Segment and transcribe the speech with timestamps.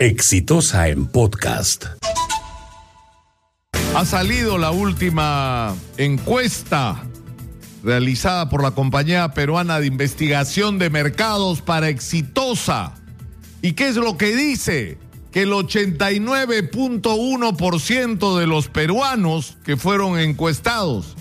[0.00, 1.84] Exitosa en podcast.
[3.94, 7.02] Ha salido la última encuesta
[7.84, 12.94] realizada por la compañía peruana de investigación de mercados para Exitosa.
[13.60, 14.96] ¿Y qué es lo que dice?
[15.32, 21.14] Que el 89.1% de los peruanos que fueron encuestados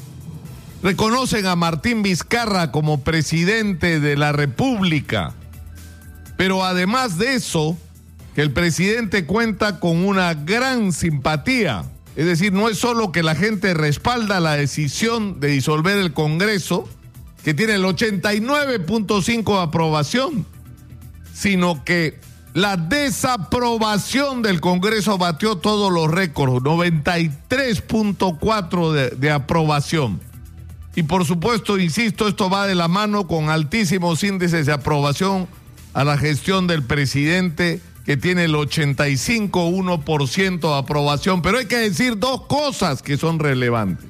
[0.81, 5.33] reconocen a Martín Vizcarra como presidente de la República.
[6.37, 7.77] Pero además de eso,
[8.35, 11.85] que el presidente cuenta con una gran simpatía.
[12.15, 16.87] Es decir, no es solo que la gente respalda la decisión de disolver el Congreso,
[17.43, 20.45] que tiene el 89.5 de aprobación,
[21.33, 22.19] sino que
[22.53, 30.19] la desaprobación del Congreso batió todos los récords, 93.4 de, de aprobación.
[30.95, 35.47] Y por supuesto, insisto, esto va de la mano con altísimos índices de aprobación
[35.93, 41.43] a la gestión del presidente que tiene el 85,1% de aprobación.
[41.43, 44.03] Pero hay que decir dos cosas que son relevantes.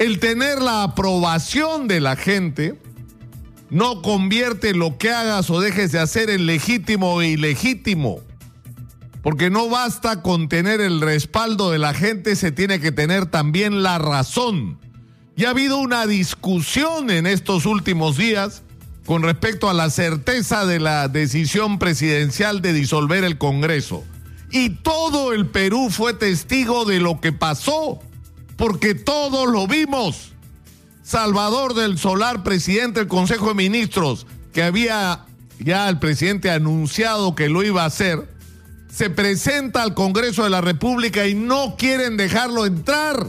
[0.00, 2.76] El tener la aprobación de la gente
[3.70, 8.18] no convierte lo que hagas o dejes de hacer en legítimo e ilegítimo.
[9.22, 13.84] Porque no basta con tener el respaldo de la gente, se tiene que tener también
[13.84, 14.76] la razón.
[15.36, 18.64] Y ha habido una discusión en estos últimos días
[19.06, 24.04] con respecto a la certeza de la decisión presidencial de disolver el Congreso.
[24.50, 28.00] Y todo el Perú fue testigo de lo que pasó,
[28.56, 30.32] porque todos lo vimos.
[31.02, 35.26] Salvador del Solar, presidente del Consejo de Ministros, que había
[35.58, 38.28] ya el presidente anunciado que lo iba a hacer,
[38.92, 43.28] se presenta al Congreso de la República y no quieren dejarlo entrar.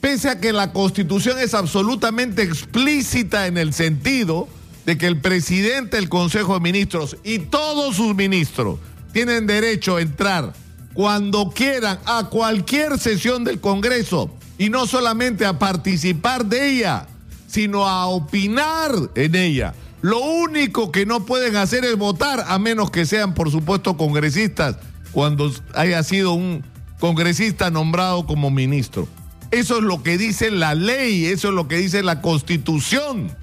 [0.00, 4.48] Pese a que la constitución es absolutamente explícita en el sentido
[4.88, 8.78] de que el presidente del Consejo de Ministros y todos sus ministros
[9.12, 10.54] tienen derecho a entrar
[10.94, 17.06] cuando quieran a cualquier sesión del Congreso y no solamente a participar de ella,
[17.46, 19.74] sino a opinar en ella.
[20.00, 24.76] Lo único que no pueden hacer es votar, a menos que sean, por supuesto, congresistas,
[25.12, 26.64] cuando haya sido un
[26.98, 29.06] congresista nombrado como ministro.
[29.50, 33.36] Eso es lo que dice la ley, eso es lo que dice la constitución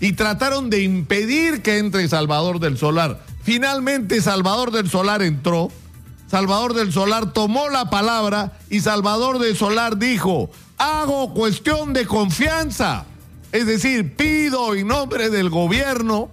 [0.00, 3.20] y trataron de impedir que entre Salvador del Solar.
[3.42, 5.70] Finalmente Salvador del Solar entró,
[6.26, 13.04] Salvador del Solar tomó la palabra y Salvador del Solar dijo, hago cuestión de confianza.
[13.52, 16.30] Es decir, pido en nombre del gobierno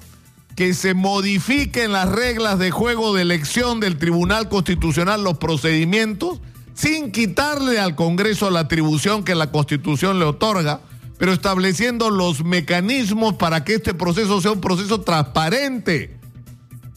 [0.55, 6.39] que se modifiquen las reglas de juego de elección del Tribunal Constitucional, los procedimientos,
[6.73, 10.81] sin quitarle al Congreso la atribución que la Constitución le otorga
[11.17, 16.17] pero estableciendo los mecanismos para que este proceso sea un proceso transparente.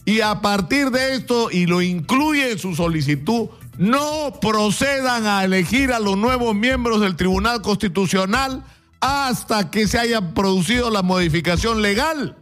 [0.04, 3.48] Y a partir de esto, y lo incluye en su solicitud,
[3.78, 8.64] no procedan a elegir a los nuevos miembros del Tribunal Constitucional
[9.00, 12.36] hasta que se haya producido la modificación legal.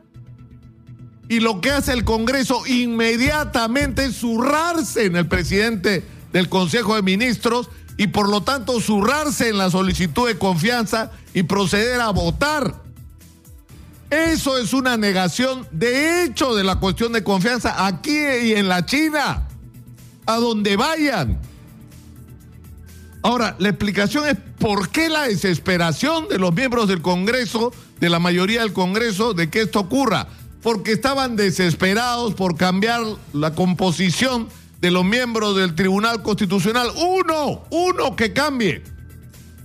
[1.29, 6.03] Y lo que hace el Congreso inmediatamente es zurrarse en el presidente
[6.33, 11.43] del Consejo de Ministros y por lo tanto zurrarse en la solicitud de confianza y
[11.43, 12.83] proceder a votar.
[14.11, 18.87] Eso es una negación de hecho de la cuestión de confianza aquí y en la
[18.87, 19.49] China,
[20.25, 21.39] a donde vayan.
[23.23, 28.19] Ahora, la explicación es por qué la desesperación de los miembros del Congreso, de la
[28.19, 30.29] mayoría del Congreso, de que esto ocurra.
[30.63, 33.03] Porque estaban desesperados por cambiar
[33.33, 34.49] la composición
[34.81, 36.89] de los miembros del Tribunal Constitucional.
[36.97, 38.83] Uno, uno que cambie.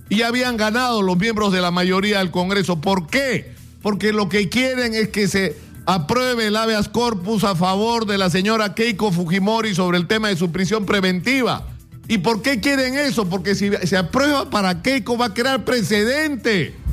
[0.08, 2.80] Y habían ganado los miembros de la mayoría del Congreso.
[2.80, 3.54] ¿Por qué?
[3.82, 8.30] Porque lo que quieren es que se apruebe el habeas corpus a favor de la
[8.30, 11.66] señora Keiko Fujimori sobre el tema de su prisión preventiva.
[12.06, 13.28] ¿Y por qué quieren eso?
[13.28, 16.83] Porque si se aprueba para Keiko va a crear precedente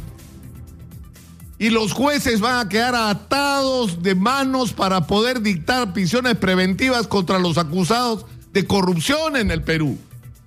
[1.62, 7.38] y los jueces van a quedar atados de manos para poder dictar prisiones preventivas contra
[7.38, 9.96] los acusados de corrupción en el Perú,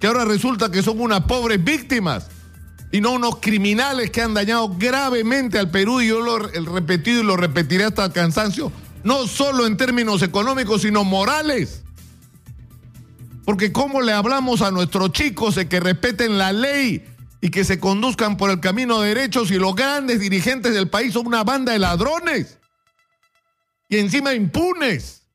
[0.01, 2.27] que ahora resulta que son unas pobres víctimas
[2.91, 7.21] y no unos criminales que han dañado gravemente al Perú y yo lo he repetido
[7.21, 8.73] y lo repetiré hasta el cansancio,
[9.05, 11.85] no solo en términos económicos, sino morales.
[13.45, 17.05] Porque cómo le hablamos a nuestros chicos de que respeten la ley,
[17.45, 21.27] y que se conduzcan por el camino derecho si los grandes dirigentes del país son
[21.27, 22.57] una banda de ladrones
[23.87, 25.27] y encima impunes.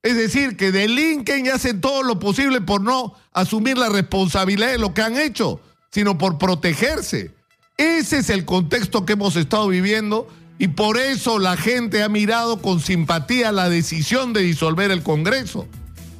[0.00, 4.78] Es decir, que delinquen y hacen todo lo posible por no asumir la responsabilidad de
[4.78, 5.60] lo que han hecho,
[5.90, 7.34] sino por protegerse.
[7.76, 10.28] Ese es el contexto que hemos estado viviendo
[10.60, 15.66] y por eso la gente ha mirado con simpatía la decisión de disolver el Congreso.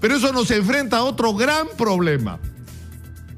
[0.00, 2.40] Pero eso nos enfrenta a otro gran problema.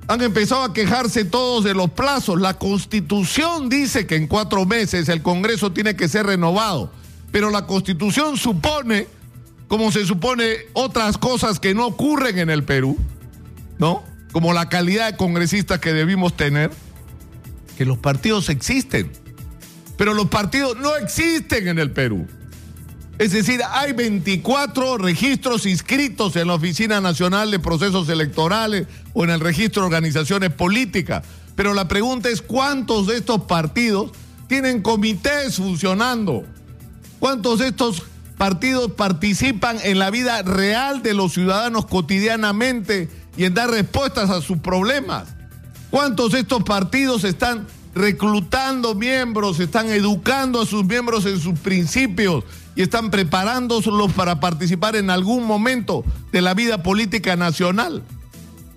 [0.08, 2.40] Han empezado a quejarse todos de los plazos.
[2.40, 6.90] La constitución dice que en cuatro meses el Congreso tiene que ser renovado.
[7.31, 9.06] Pero la constitución supone,
[9.69, 12.96] como se supone otras cosas que no ocurren en el Perú,
[13.78, 14.02] ¿no?
[14.32, 16.70] Como la calidad de congresistas que debimos tener,
[17.76, 19.12] que los partidos existen.
[19.99, 22.26] Pero los partidos no existen en el Perú.
[23.19, 29.31] Es decir, hay 24 registros inscritos en la Oficina Nacional de Procesos Electorales o en
[29.31, 31.25] el registro de organizaciones políticas.
[31.56, 34.12] Pero la pregunta es cuántos de estos partidos
[34.47, 36.44] tienen comités funcionando.
[37.19, 38.05] ¿Cuántos de estos
[38.37, 44.41] partidos participan en la vida real de los ciudadanos cotidianamente y en dar respuestas a
[44.41, 45.26] sus problemas?
[45.91, 47.67] ¿Cuántos de estos partidos están
[47.98, 52.44] reclutando miembros, están educando a sus miembros en sus principios
[52.76, 58.04] y están preparándolos para participar en algún momento de la vida política nacional.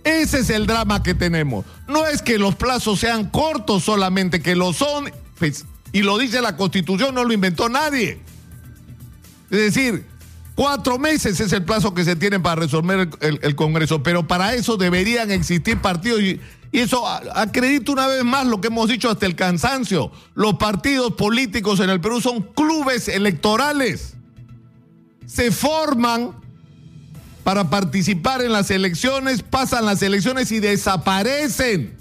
[0.03, 1.65] Ese es el drama que tenemos.
[1.87, 6.41] No es que los plazos sean cortos solamente, que lo son, pues, y lo dice
[6.41, 8.19] la Constitución, no lo inventó nadie.
[9.51, 10.03] Es decir,
[10.55, 14.55] cuatro meses es el plazo que se tiene para resolver el, el Congreso, pero para
[14.55, 16.41] eso deberían existir partidos y
[16.71, 20.11] y eso acredita una vez más lo que hemos dicho hasta el cansancio.
[20.35, 24.13] Los partidos políticos en el Perú son clubes electorales.
[25.25, 26.31] Se forman
[27.43, 31.97] para participar en las elecciones, pasan las elecciones y desaparecen.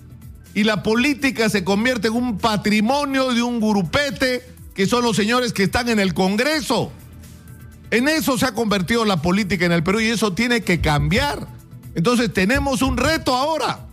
[0.54, 4.44] Y la política se convierte en un patrimonio de un grupete
[4.74, 6.92] que son los señores que están en el Congreso.
[7.90, 11.48] En eso se ha convertido la política en el Perú y eso tiene que cambiar.
[11.96, 13.89] Entonces tenemos un reto ahora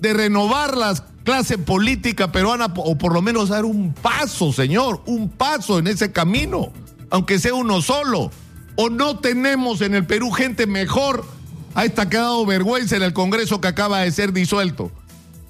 [0.00, 0.94] de renovar la
[1.24, 6.12] clase política peruana o por lo menos dar un paso, señor, un paso en ese
[6.12, 6.72] camino,
[7.10, 8.30] aunque sea uno solo.
[8.76, 11.24] O no tenemos en el Perú gente mejor.
[11.72, 14.90] A esta que ha dado vergüenza en el Congreso que acaba de ser disuelto.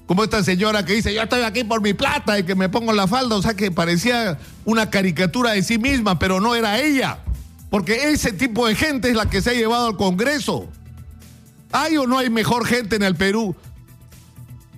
[0.05, 2.93] Como esta señora que dice, yo estoy aquí por mi plata y que me pongo
[2.93, 3.37] la falda.
[3.37, 7.19] O sea que parecía una caricatura de sí misma, pero no era ella.
[7.71, 10.67] Porque ese tipo de gente es la que se ha llevado al Congreso.
[11.71, 13.55] ¿Hay o no hay mejor gente en el Perú?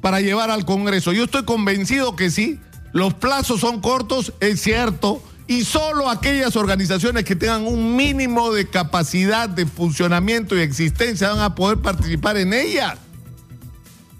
[0.04, 1.14] Para llevar al Congreso?
[1.14, 2.60] Yo estoy convencido que sí.
[2.92, 8.68] Los plazos son cortos, es cierto, y solo aquellas organizaciones que tengan un mínimo de
[8.70, 12.98] capacidad de funcionamiento y existencia van a poder participar en ellas.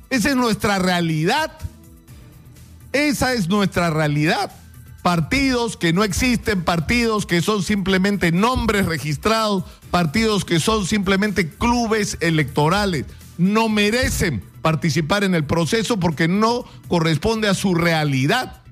[0.10, 1.52] Esa es nuestra realidad.
[2.94, 4.54] Esa es nuestra realidad.
[5.02, 12.18] Partidos que no existen, partidos que son simplemente nombres registrados, partidos que son simplemente clubes
[12.22, 13.06] electorales,
[13.38, 18.64] no merecen participar en el proceso porque no corresponde a su realidad.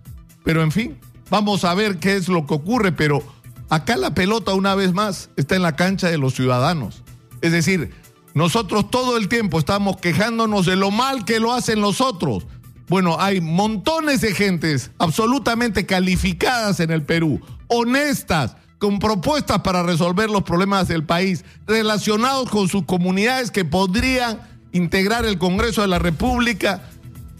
[0.43, 0.97] Pero en fin,
[1.29, 3.21] vamos a ver qué es lo que ocurre, pero
[3.69, 7.03] acá la pelota una vez más está en la cancha de los ciudadanos.
[7.41, 7.91] Es decir,
[8.33, 12.47] nosotros todo el tiempo estamos quejándonos de lo mal que lo hacen los otros.
[12.87, 20.29] Bueno, hay montones de gentes absolutamente calificadas en el Perú, honestas, con propuestas para resolver
[20.29, 25.99] los problemas del país, relacionados con sus comunidades que podrían integrar el Congreso de la
[25.99, 26.81] República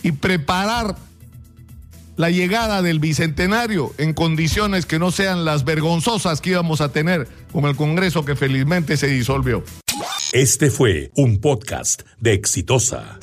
[0.04, 0.96] y preparar
[2.18, 7.28] la llegada del bicentenario en condiciones que no sean las vergonzosas que íbamos a tener
[7.52, 9.64] con el Congreso que felizmente se disolvió.
[10.34, 13.20] Este fue un podcast de Exitosa.